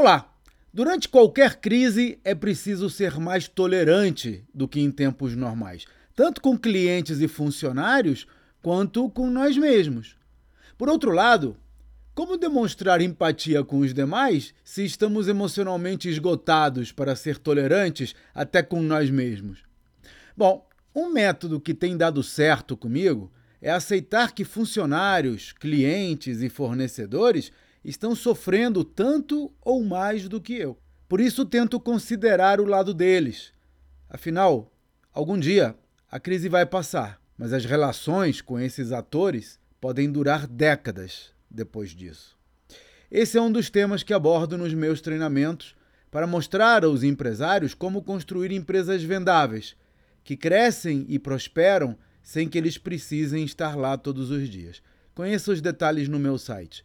Olá! 0.00 0.34
Durante 0.72 1.10
qualquer 1.10 1.56
crise 1.56 2.18
é 2.24 2.34
preciso 2.34 2.88
ser 2.88 3.20
mais 3.20 3.46
tolerante 3.46 4.42
do 4.54 4.66
que 4.66 4.80
em 4.80 4.90
tempos 4.90 5.36
normais, 5.36 5.84
tanto 6.16 6.40
com 6.40 6.56
clientes 6.56 7.20
e 7.20 7.28
funcionários 7.28 8.26
quanto 8.62 9.10
com 9.10 9.30
nós 9.30 9.58
mesmos. 9.58 10.16
Por 10.78 10.88
outro 10.88 11.10
lado, 11.10 11.54
como 12.14 12.38
demonstrar 12.38 13.02
empatia 13.02 13.62
com 13.62 13.80
os 13.80 13.92
demais 13.92 14.54
se 14.64 14.86
estamos 14.86 15.28
emocionalmente 15.28 16.08
esgotados 16.08 16.90
para 16.90 17.14
ser 17.14 17.36
tolerantes 17.36 18.14
até 18.34 18.62
com 18.62 18.80
nós 18.80 19.10
mesmos? 19.10 19.64
Bom, 20.34 20.66
um 20.94 21.10
método 21.10 21.60
que 21.60 21.74
tem 21.74 21.94
dado 21.94 22.22
certo 22.22 22.74
comigo 22.74 23.30
é 23.60 23.70
aceitar 23.70 24.32
que 24.32 24.44
funcionários, 24.44 25.52
clientes 25.52 26.40
e 26.40 26.48
fornecedores 26.48 27.52
estão 27.84 28.14
sofrendo 28.14 28.84
tanto 28.84 29.52
ou 29.60 29.82
mais 29.82 30.28
do 30.28 30.40
que 30.40 30.54
eu. 30.54 30.78
Por 31.08 31.20
isso 31.20 31.44
tento 31.44 31.80
considerar 31.80 32.60
o 32.60 32.66
lado 32.66 32.94
deles. 32.94 33.52
Afinal, 34.08 34.72
algum 35.12 35.38
dia 35.38 35.74
a 36.10 36.20
crise 36.20 36.48
vai 36.48 36.66
passar, 36.66 37.20
mas 37.36 37.52
as 37.52 37.64
relações 37.64 38.40
com 38.40 38.58
esses 38.58 38.92
atores 38.92 39.58
podem 39.80 40.10
durar 40.10 40.46
décadas 40.46 41.32
depois 41.50 41.90
disso. 41.90 42.36
Esse 43.10 43.38
é 43.38 43.42
um 43.42 43.50
dos 43.50 43.70
temas 43.70 44.02
que 44.02 44.14
abordo 44.14 44.56
nos 44.56 44.72
meus 44.72 45.00
treinamentos 45.00 45.74
para 46.10 46.26
mostrar 46.26 46.84
aos 46.84 47.02
empresários 47.02 47.74
como 47.74 48.02
construir 48.02 48.52
empresas 48.52 49.02
vendáveis, 49.02 49.76
que 50.22 50.36
crescem 50.36 51.06
e 51.08 51.18
prosperam 51.18 51.96
sem 52.22 52.48
que 52.48 52.58
eles 52.58 52.76
precisem 52.76 53.44
estar 53.44 53.76
lá 53.76 53.96
todos 53.96 54.30
os 54.30 54.48
dias. 54.48 54.82
Conheça 55.14 55.50
os 55.50 55.60
detalhes 55.60 56.08
no 56.08 56.18
meu 56.18 56.38
site 56.38 56.84